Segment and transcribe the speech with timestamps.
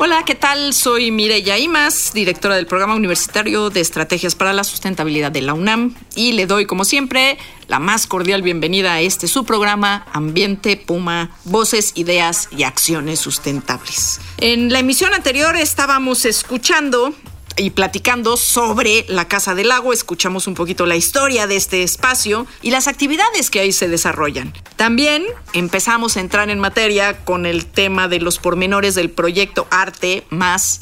[0.00, 0.74] Hola, ¿qué tal?
[0.74, 5.96] Soy Mireya Imas, directora del Programa Universitario de Estrategias para la Sustentabilidad de la UNAM
[6.14, 11.32] y le doy, como siempre, la más cordial bienvenida a este su programa Ambiente Puma,
[11.42, 14.20] Voces, Ideas y Acciones Sustentables.
[14.36, 17.12] En la emisión anterior estábamos escuchando
[17.58, 19.92] y platicando sobre la Casa del Lago.
[19.92, 24.52] Escuchamos un poquito la historia de este espacio y las actividades que ahí se desarrollan.
[24.76, 30.24] También empezamos a entrar en materia con el tema de los pormenores del proyecto Arte
[30.30, 30.80] más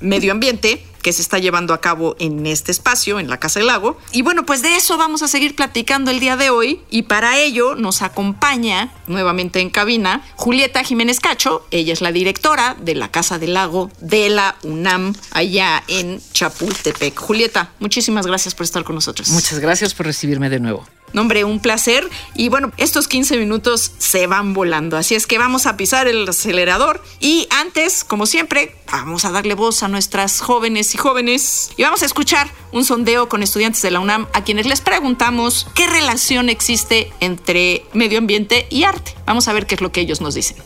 [0.00, 3.68] Medio Ambiente, que se está llevando a cabo en este espacio, en la Casa del
[3.68, 3.96] Lago.
[4.10, 7.38] Y bueno, pues de eso vamos a seguir platicando el día de hoy y para
[7.38, 11.64] ello nos acompaña nuevamente en cabina Julieta Jiménez Cacho.
[11.70, 17.16] Ella es la directora de la Casa del Lago de la UNAM allá en Chapultepec.
[17.16, 19.28] Julieta, muchísimas gracias por estar con nosotros.
[19.28, 20.88] Muchas gracias por recibirme de nuevo.
[21.16, 22.06] Nombre, un placer.
[22.34, 24.98] Y bueno, estos 15 minutos se van volando.
[24.98, 27.02] Así es que vamos a pisar el acelerador.
[27.20, 31.70] Y antes, como siempre, vamos a darle voz a nuestras jóvenes y jóvenes.
[31.78, 35.66] Y vamos a escuchar un sondeo con estudiantes de la UNAM a quienes les preguntamos
[35.74, 39.14] qué relación existe entre medio ambiente y arte.
[39.24, 40.58] Vamos a ver qué es lo que ellos nos dicen.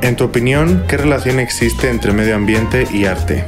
[0.00, 3.44] En tu opinión, ¿qué relación existe entre medio ambiente y arte?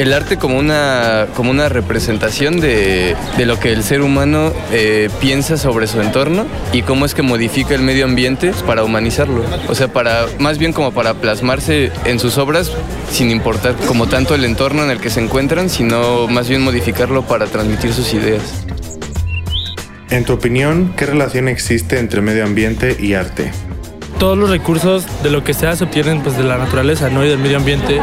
[0.00, 5.58] El arte como una, como una representación de, lo que el ser humano eh, piensa
[5.58, 9.44] sobre su entorno y cómo es que modifica el medio ambiente para humanizarlo.
[9.68, 12.72] O sea, para, más bien como para plasmarse en sus obras
[13.12, 17.26] sin importar como tanto el entorno en el que se encuentran, sino más bien modificarlo
[17.26, 18.64] para transmitir sus ideas.
[20.08, 23.52] En tu opinión, ¿qué relación existe entre medio ambiente y arte?
[24.20, 27.24] Todos los recursos de lo que sea se obtienen pues de la naturaleza, ¿no?
[27.24, 27.98] Y del medio ambiente.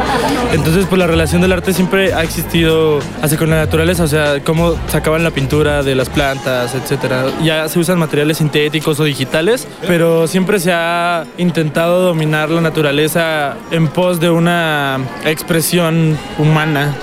[0.52, 4.40] Entonces, pues la relación del arte siempre ha existido así con la naturaleza, o sea,
[4.42, 7.26] cómo sacaban la pintura de las plantas, etcétera.
[7.44, 13.56] Ya se usan materiales sintéticos o digitales, pero siempre se ha intentado dominar la naturaleza
[13.70, 16.96] en pos de una expresión humana.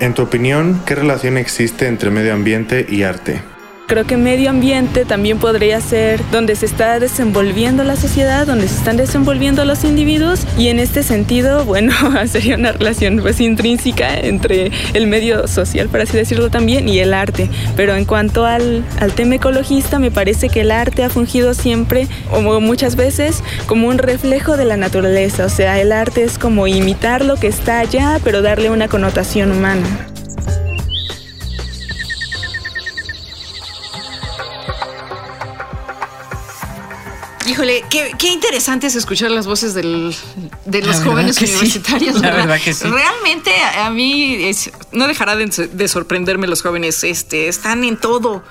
[0.00, 3.51] En tu opinión, ¿qué relación existe entre medio ambiente y arte?
[3.92, 8.76] Creo que medio ambiente también podría ser donde se está desenvolviendo la sociedad, donde se
[8.76, 11.92] están desenvolviendo los individuos y en este sentido, bueno,
[12.26, 17.12] sería una relación pues intrínseca entre el medio social, por así decirlo también, y el
[17.12, 17.50] arte.
[17.76, 22.08] Pero en cuanto al, al tema ecologista, me parece que el arte ha fungido siempre,
[22.30, 25.44] o muchas veces, como un reflejo de la naturaleza.
[25.44, 29.52] O sea, el arte es como imitar lo que está allá, pero darle una connotación
[29.52, 30.11] humana.
[37.52, 40.22] Híjole, qué, interesante es escuchar las voces de los
[41.04, 42.18] jóvenes universitarios.
[42.18, 42.88] La verdad que sí.
[42.88, 44.50] Realmente a, mí
[44.92, 47.04] no dejará de, sorprenderme los jóvenes.
[47.04, 48.42] Este, están en todo.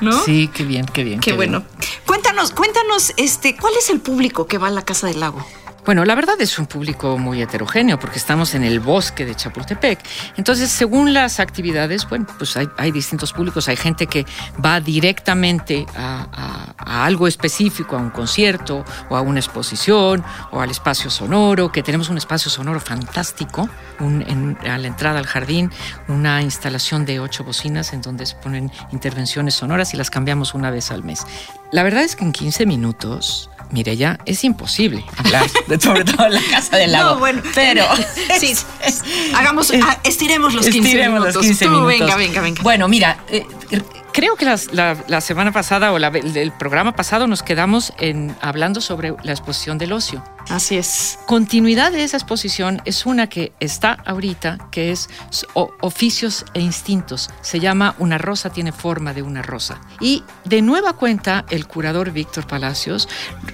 [0.00, 0.24] ¿No?
[0.24, 1.20] Sí, qué bien, qué bien.
[1.20, 1.64] Qué, bueno.
[2.04, 5.44] Cuéntanos, cuéntanos, este, ¿cuál es el público que va a la Casa del Lago?
[5.88, 9.98] Bueno, la verdad es un público muy heterogéneo porque estamos en el bosque de Chapultepec.
[10.36, 13.68] Entonces, según las actividades, bueno, pues hay, distintos públicos.
[13.68, 14.26] Hay gente que
[14.62, 16.74] va directamente a,
[17.06, 22.10] algo específico, a un concierto o a una exposición o al espacio sonoro, que tenemos
[22.10, 23.66] un espacio sonoro fantástico,
[23.98, 25.72] a la entrada al jardín,
[26.06, 30.70] una instalación de ocho bocinas en donde se ponen intervenciones sonoras y las cambiamos una
[30.70, 31.24] vez al mes.
[31.72, 36.34] La verdad es que en 15 minutos ya es imposible hablar de, sobre todo en
[36.34, 37.14] la casa del lago.
[37.14, 37.84] No, bueno, pero
[38.38, 38.54] sí,
[39.34, 41.34] hagamos, ah, estiremos los 15 estiremos minutos.
[41.34, 41.86] Los 15 minutos.
[41.88, 42.62] venga, venga, venga.
[42.62, 43.44] Bueno, mira, eh,
[44.12, 49.32] creo que la, semana pasada o el programa pasado nos quedamos en, hablando sobre la
[49.32, 50.24] exposición del ocio.
[50.48, 51.18] Así es.
[51.26, 55.08] Continuidad de esa exposición es una que está ahorita, que es
[55.54, 57.30] oficios e instintos.
[57.42, 59.80] Se llama Una rosa tiene forma de una rosa.
[60.00, 63.08] Y de nueva cuenta, el curador Víctor Palacios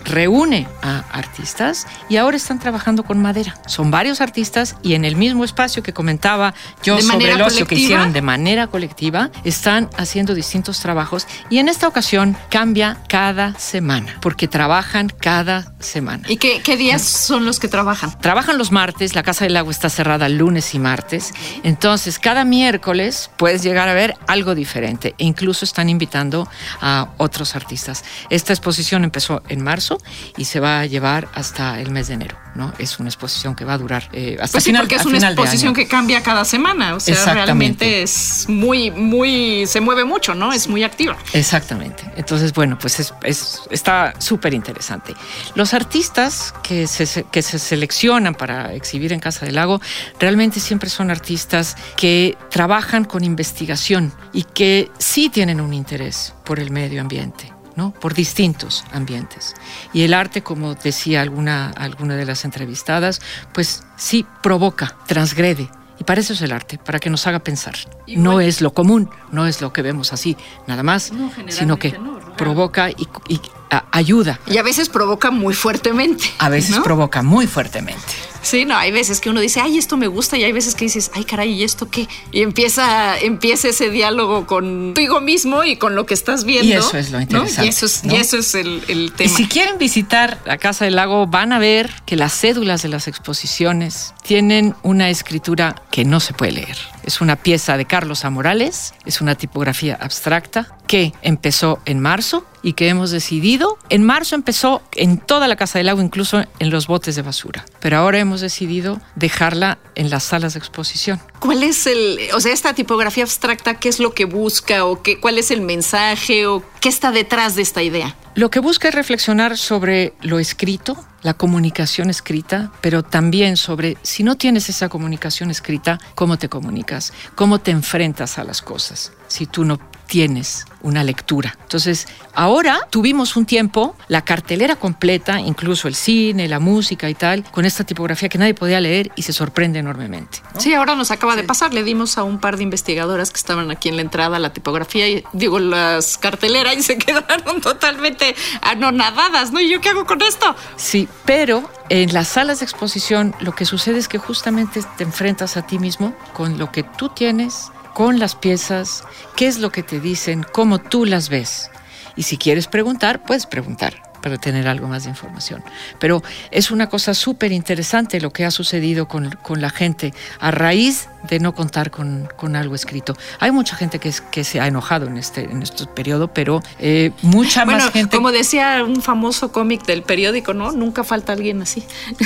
[0.05, 3.57] reúne a artistas y ahora están trabajando con madera.
[3.67, 7.75] Son varios artistas y en el mismo espacio que comentaba yo sobre el ocio que
[7.75, 14.17] hicieron de manera colectiva, están haciendo distintos trabajos y en esta ocasión cambia cada semana,
[14.21, 16.25] porque trabajan cada semana.
[16.29, 18.19] ¿Y qué, qué días son los que trabajan?
[18.21, 21.33] Trabajan los martes, la Casa del Lago está cerrada lunes y martes,
[21.63, 26.47] entonces cada miércoles puedes llegar a ver algo diferente e incluso están invitando
[26.83, 28.05] a otros artistas.
[28.29, 29.97] Esta exposición empezó en marzo
[30.37, 32.44] y se va a llevar hasta el mes de enero.
[32.55, 32.73] ¿No?
[32.79, 35.17] Es una exposición que va a durar eh, hasta Pues sí, final, porque es una
[35.19, 36.95] final exposición que cambia cada semana.
[36.95, 40.53] O sea, realmente es muy, muy, se mueve mucho, ¿no?
[40.53, 41.17] Es muy activa.
[41.33, 42.05] Exactamente.
[42.17, 45.15] Entonces, bueno, pues es, es- está súper interesante.
[45.55, 49.81] Los artistas que se, que se seleccionan para exhibir en Casa del Lago
[50.21, 56.59] realmente siempre son artistas que trabajan con investigación y que sí tienen un interés por
[56.61, 57.54] el medio ambiente.
[57.77, 57.93] ¿No?
[57.93, 59.55] por distintos ambientes.
[59.93, 63.21] Y el arte, como decía alguna, alguna de las entrevistadas,
[63.53, 65.69] pues sí provoca, transgrede.
[65.99, 67.75] Y para eso es el arte, para que nos haga pensar.
[68.09, 70.37] No es lo común, no es lo que vemos así,
[70.67, 71.13] nada más,
[71.49, 71.97] sino que
[72.37, 73.41] provoca y, y,
[73.91, 74.41] ayuda.
[74.47, 76.25] Y a veces provoca muy fuertemente.
[76.39, 76.83] A veces ¿no?
[76.83, 78.03] provoca muy fuertemente.
[78.43, 80.85] Sí, no, hay veces que uno dice, ay, esto me gusta, y hay veces que
[80.85, 82.07] dices, ay, caray, ¿y esto qué?
[82.31, 86.69] Y empieza, empieza ese diálogo contigo mismo y con lo que estás viendo.
[86.69, 87.23] Y eso es lo ¿no?
[87.23, 88.13] interesante, Y eso es, ¿no?
[88.13, 89.35] y eso es el, el Y tema.
[89.35, 93.09] si quieren visitar la Casa del Lago, van a ver que las cédulas de las
[93.09, 96.77] exposiciones tienen una escritura que no se puede leer.
[97.05, 98.31] Es una pieza de Carlos A.
[98.31, 104.35] Morales, es una tipografía abstracta que empezó en marzo y que hemos decidido, en marzo
[104.35, 108.19] empezó en toda la Casa del Lago, incluso en los botes de basura, pero ahora
[108.19, 111.21] hemos decidido dejarla en las salas de exposición.
[111.39, 115.21] ¿Cuál es el, o sea, esta tipografía abstracta, qué es lo que busca o qué,
[115.21, 118.17] cuál es el mensaje o qué está detrás de esta idea?
[118.35, 124.25] Lo que busca es reflexionar sobre lo escrito, la comunicación escrita, pero también sobre si
[124.25, 129.47] no tienes esa comunicación escrita, cómo te comunicas, cómo te enfrentas a las cosas, si
[129.47, 131.57] tú no tienes una lectura.
[131.63, 137.43] Entonces, ahora tuvimos un tiempo, la cartelera completa, incluso el cine, la música y tal,
[137.51, 140.43] con esta tipografía que nadie podía leer y se sorprende enormemente.
[140.59, 141.73] Sí, ahora nos acaba de pasar.
[141.73, 145.09] Le dimos a un par de investigadoras que estaban aquí en la entrada la tipografía
[145.09, 149.61] y digo las carteleras y se quedaron totalmente anonadadas, ¿no?
[149.61, 150.55] ¿Y yo qué hago con esto?
[150.77, 155.57] Sí, pero en las salas de exposición lo que sucede es que justamente te enfrentas
[155.57, 159.05] a ti mismo con lo que tú tienes, con las piezas,
[159.37, 161.71] qué es lo que te dicen, cómo tú las ves.
[162.17, 165.63] Y si quieres preguntar, puedes preguntar para tener algo más de información.
[165.99, 170.51] Pero es una cosa súper interesante lo que ha sucedido con, con la gente a
[170.51, 173.15] raíz de no contar con, con algo escrito.
[173.39, 176.63] Hay mucha gente que, es- que se ha enojado en este, en este periodo, pero
[176.79, 178.17] eh, mucha Bueno, más gente...
[178.17, 180.73] como decía un famoso cómic del periódico, ¿no?
[180.73, 181.85] Nunca falta alguien así.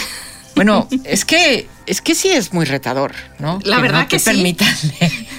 [0.59, 3.61] Bueno, es que es que sí es muy retador, ¿no?
[3.65, 4.27] La verdad no te que sí.
[4.27, 4.69] permitan.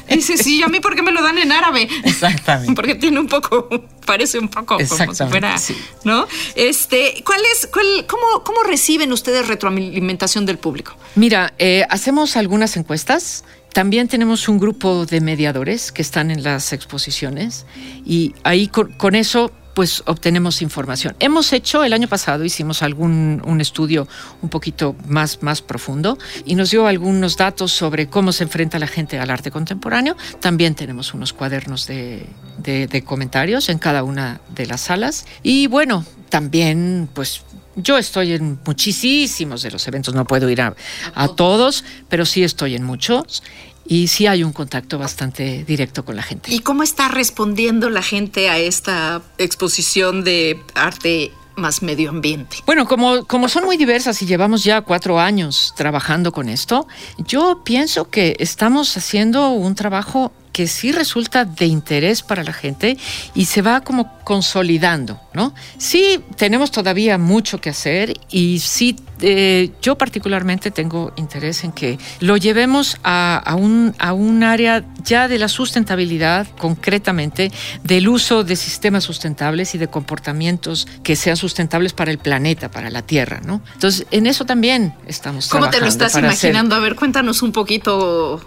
[0.10, 1.88] Dice, sí, ¿a mí por qué me lo dan en árabe?
[2.04, 2.74] Exactamente.
[2.76, 3.70] Porque tiene un poco,
[4.06, 5.78] parece un poco como si fuera, sí.
[6.04, 6.28] ¿no?
[6.56, 10.96] Este, ¿cuál es, cuál, cómo, cómo reciben ustedes retroalimentación del público?
[11.16, 13.44] Mira, eh, hacemos algunas encuestas.
[13.72, 17.68] También tenemos un grupo de mediadores que están en las exposiciones
[18.04, 21.16] y ahí con, con eso pues obtenemos información.
[21.22, 24.10] Hemos hecho, el año pasado hicimos algún un estudio
[24.42, 28.88] un poquito más, más profundo y nos dio algunos datos sobre cómo se enfrenta la
[28.88, 30.18] gente al arte contemporáneo.
[30.42, 32.26] También tenemos unos cuadernos de,
[32.58, 35.26] de- comentarios en cada una de las salas.
[35.44, 37.44] Y bueno, también pues
[37.78, 40.76] yo estoy en muchísimos de los eventos, no puedo ir a,
[41.16, 43.44] a todos, pero sí estoy en muchos
[43.90, 46.54] y sí hay un contacto bastante directo con la gente.
[46.54, 52.58] ¿Y cómo está respondiendo la gente a esta exposición de arte más medio ambiente?
[52.68, 56.88] Bueno, como, como son muy diversas y llevamos ya cuatro años trabajando con esto,
[57.18, 62.98] yo pienso que estamos haciendo un trabajo que sí resulta de interés para la gente
[63.34, 65.54] y se va como consolidando, ¿no?
[65.78, 71.98] Sí, tenemos todavía mucho que hacer y sí, eh, yo particularmente tengo interés en que
[72.20, 77.54] lo llevemos a, a un, a un área ya de la sustentabilidad, concretamente
[77.86, 82.90] del uso de sistemas sustentables y de comportamientos que sean sustentables para el planeta, para
[82.90, 83.62] la Tierra, ¿no?
[83.76, 86.76] Entonces, en eso también estamos ¿Cómo te lo trabajando estás hacer- imaginando?
[86.76, 88.42] A ver, cuéntanos un poquito,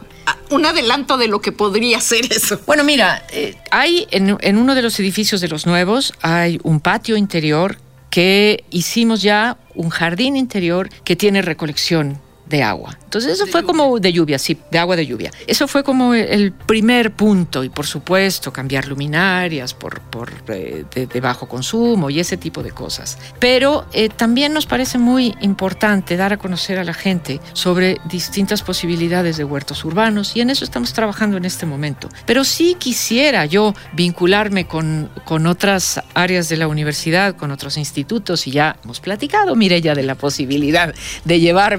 [0.50, 2.61] un adelanto de lo que podría ser eso.
[2.67, 6.81] Bueno, mira, eh, hay en, en uno de los edificios de los nuevos, hay un
[6.81, 7.79] patio interior
[8.11, 12.21] que hicimos ya un jardín interior que tiene recolección
[12.52, 12.97] de agua.
[13.02, 15.30] Entonces eso fue como de lluvia, sí, de agua de lluvia.
[15.47, 21.21] Eso fue como el primer punto y por supuesto cambiar luminarias por, por eh, de,
[21.21, 23.18] bajo consumo y ese tipo de cosas.
[23.38, 28.62] Pero eh, también nos parece muy importante dar a conocer a la gente sobre distintas
[28.62, 32.11] posibilidades de huertos urbanos y en eso estamos trabajando en este momento.
[32.26, 38.47] Pero sí quisiera yo vincularme con, con otras áreas de la universidad, con otros institutos
[38.47, 40.94] y ya hemos platicado, Mirella, de la posibilidad
[41.25, 41.78] de llevar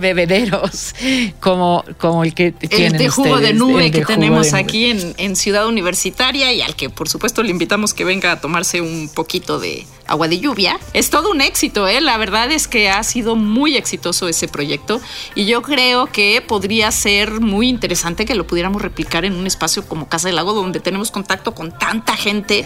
[1.40, 5.14] como, como el que tienen El de jugo de nube que tenemos aquí aquí en,
[5.18, 9.10] en, Ciudad Universitaria y al que por supuesto le invitamos que venga a tomarse un
[9.14, 10.80] poquito de agua de lluvia.
[10.94, 12.02] Es todo un éxito, ¿eh?
[12.02, 15.02] La verdad es que ha sido muy exitoso ese proyecto
[15.36, 19.88] y yo creo que podría ser muy interesante que lo pudiéramos replicar en un espacio
[19.88, 22.66] como Casa del Lago donde tenemos contacto con tanta gente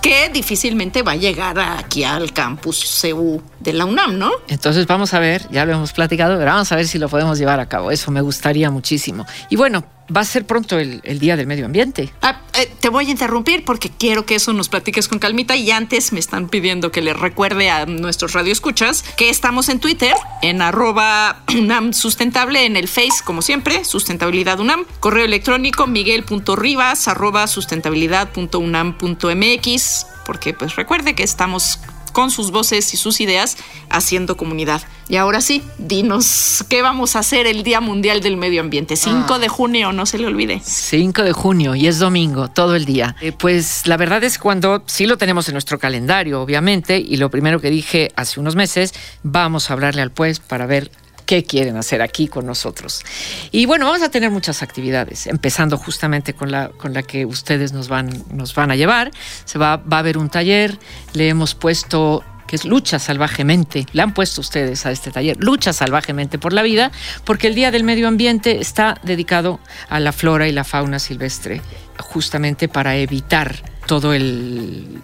[0.00, 4.30] que difícilmente va a llegar aquí al campus CU de la UNAM, ¿no?
[4.48, 7.38] Entonces vamos a ver, ya lo hemos platicado, pero vamos a ver si lo podemos
[7.38, 7.90] llevar a cabo.
[7.90, 9.26] Eso me gustaría muchísimo.
[9.48, 12.12] Y bueno, va a ser pronto el, Día del Medio Ambiente.
[12.22, 15.70] Ah, eh, te voy a interrumpir porque quiero que eso nos platiques con calmita y
[15.70, 20.62] antes me están pidiendo que les recuerde a nuestros radioescuchas que estamos en Twitter, en
[20.62, 30.06] arroba UNAM Sustentable, en el Face, como siempre, Sustentabilidad UNAM, correo electrónico miguel.rivas arroba sustentabilidad.unam.mx,
[30.26, 31.78] porque pues recuerde que estamos
[32.10, 33.56] con sus voces y sus ideas
[33.88, 34.82] haciendo comunidad.
[35.08, 38.96] Y ahora sí, dinos qué vamos a hacer el Día Mundial del Medio Ambiente.
[38.96, 39.38] 5 ah.
[39.38, 40.60] de junio, no se le olvide.
[40.64, 43.16] 5 de junio y es domingo, todo el día.
[43.20, 47.30] Eh, pues la verdad es cuando sí lo tenemos en nuestro calendario, obviamente, y lo
[47.30, 50.90] primero que dije hace unos meses, vamos a hablarle al pues para ver
[51.30, 53.04] qué quieren hacer aquí con nosotros.
[53.52, 57.72] Y bueno, vamos a tener muchas actividades, empezando justamente con la, con la que ustedes
[57.72, 59.12] nos van, nos van a llevar.
[59.44, 60.76] Se va, va a haber un taller,
[61.12, 63.86] le hemos puesto que es Lucha Salvajemente.
[63.92, 66.90] Le han puesto ustedes a este taller, Lucha Salvajemente por la Vida,
[67.22, 71.62] porque el Día del Medio Ambiente está dedicado a la flora y la fauna silvestre,
[72.00, 75.02] justamente para evitar todo el,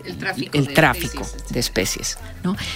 [0.75, 2.19] tráfico, de, especies.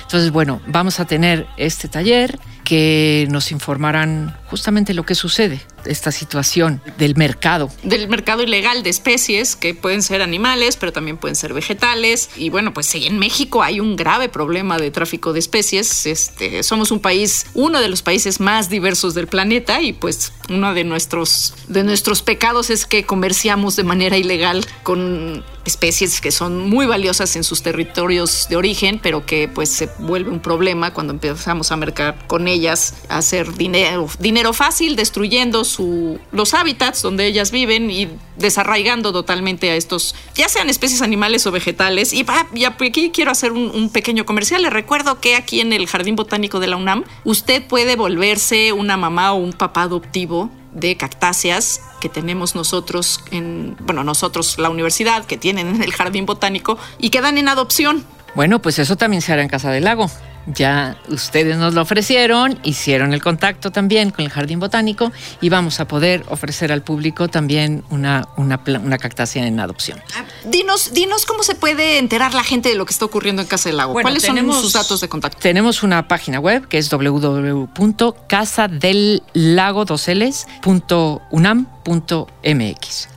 [0.03, 6.13] Entonces, bueno, vamos a tener este taller que nos informarán justamente lo que sucede, esta
[6.13, 7.69] situación del mercado.
[7.83, 12.31] Del mercado ilegal de especies que pueden ser animales, pero también pueden ser vegetales.
[12.37, 16.07] Y bueno, pues en México hay un grave problema de tráfico de especies.
[16.07, 20.73] Este, somos un país, uno de los países más diversos del planeta y pues uno
[20.73, 26.69] de nuestros, de nuestros pecados es que comerciamos de manera ilegal con especies que son
[26.69, 31.13] muy valiosas en sus territorios de origen, pero que pues se vuelve un problema cuando
[31.13, 37.27] empezamos a mercar con ellas, a hacer dinero, dinero fácil, destruyendo su, los hábitats donde
[37.27, 42.13] ellas viven y desarraigando totalmente a estos, ya sean especies animales o vegetales.
[42.13, 42.25] Y
[42.65, 44.63] aquí quiero hacer un, un pequeño comercial.
[44.63, 48.97] Les recuerdo que aquí en el Jardín Botánico de la UNAM, usted puede volverse una
[48.97, 55.25] mamá o un papá adoptivo de cactáceas que tenemos nosotros en, bueno, nosotros, la universidad,
[55.25, 58.05] que tienen en el jardín botánico y que dan en adopción.
[58.35, 60.11] Bueno, pues eso también se hará en Casa del Lago.
[60.47, 65.81] Ya ustedes nos lo ofrecieron, hicieron el contacto también con el Jardín Botánico y vamos
[65.81, 70.01] a poder ofrecer al público también una, una, una cactácea en adopción.
[70.17, 73.49] Ah, dinos, dinos cómo se puede enterar la gente de lo que está ocurriendo en
[73.49, 73.93] Casa del Lago.
[73.93, 75.39] ¿Cuáles son sus datos de contacto?
[75.41, 76.89] Tenemos una página web que es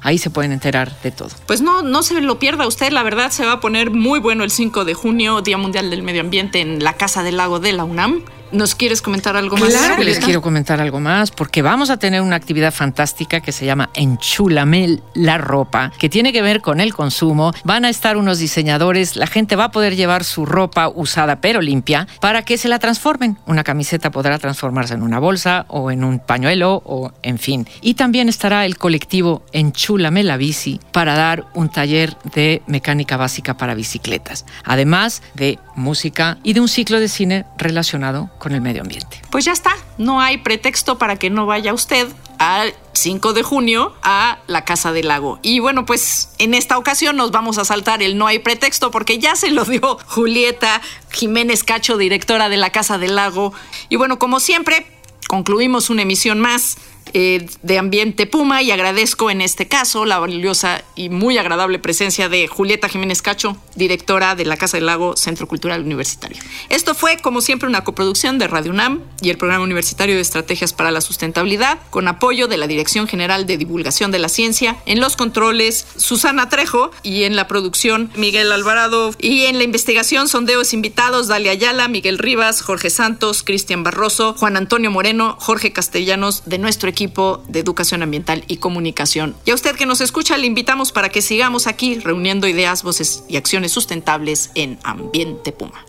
[0.02, 1.30] Ahí se pueden enterar de todo.
[1.46, 4.44] Pues no, no se lo pierda usted, la verdad se va a poner muy bueno
[4.44, 7.74] el 5 de junio, Día Mundial del Medio Ambiente en la Casa del Lago de
[7.74, 8.24] la UNAM.
[8.54, 9.70] ¿Nos quieres comentar algo más?
[9.70, 13.52] Claro que les quiero comentar algo más, porque vamos a tener una actividad fantástica que
[13.52, 17.52] se llama Enchúlame la ropa, que tiene que ver con el consumo.
[17.64, 21.62] Van a estar unos diseñadores, la gente va a poder llevar su ropa usada pero
[21.62, 23.40] limpia para que se la transformen.
[23.48, 27.68] Una camiseta podrá transformarse en una bolsa o en un pañuelo o en fin.
[27.82, 33.58] Y también estará el colectivo Enchúlame la bici para dar un taller de mecánica básica
[33.58, 38.82] para bicicletas, además de música y de un ciclo de cine relacionado con el medio
[38.82, 39.22] ambiente.
[39.30, 42.08] Pues ya está, no hay pretexto para que no vaya usted
[42.40, 45.40] al 5 de junio a la Casa del Lago.
[45.42, 49.20] Y bueno, pues en esta ocasión nos vamos a saltar el no hay pretexto porque
[49.20, 50.82] ya se lo dio Julieta
[51.12, 53.54] Jiménez Cacho, directora de la Casa del Lago.
[53.90, 54.86] Y bueno, como siempre,
[55.28, 56.78] concluimos una emisión más
[57.14, 62.30] eh, de Ambiente Puma y agradezco en este caso la valiosa y muy agradable presencia
[62.30, 66.38] de Julieta Jiménez Cacho, directora de la Casa del Lago Centro Cultural Universitario.
[66.70, 70.74] Esto fue, como siempre, una coproducción de Radio UNAM y el Programa Universitario de Estrategias
[70.74, 75.00] para la Sustentabilidad, con apoyo de la Dirección General de Divulgación de la Ciencia, en
[75.00, 80.74] los controles Susana Trejo y en la producción Miguel Alvarado y en la investigación sondeos
[80.74, 86.58] invitados Dalia Ayala, Miguel Rivas, Jorge Santos, Cristian Barroso, Juan Antonio Moreno, Jorge Castellanos de
[86.58, 89.36] nuestro equipo de Educación Ambiental y Comunicación.
[89.46, 93.26] Y a usted que nos escucha le invitamos para que sigamos aquí reuniendo ideas, voces
[93.28, 95.86] y acciones sustentables en Ambiente Puma.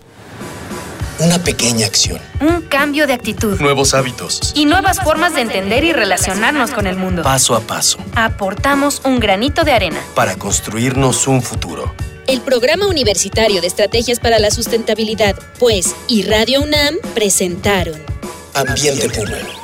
[1.20, 2.20] Una pequeña acción.
[2.40, 3.60] Un cambio de actitud.
[3.60, 4.52] Nuevos hábitos.
[4.56, 7.22] Y nuevas formas de entender y relacionarnos con el mundo.
[7.22, 7.98] Paso a paso.
[8.16, 10.00] Aportamos un granito de arena.
[10.16, 11.94] Para construirnos un futuro.
[12.26, 18.02] El Programa Universitario de Estrategias para la Sustentabilidad, pues, y Radio UNAM presentaron
[18.54, 19.63] Ambiente Puma.